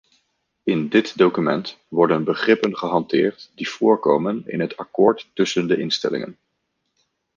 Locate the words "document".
1.17-1.77